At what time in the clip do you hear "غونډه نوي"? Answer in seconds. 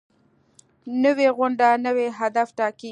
1.37-2.05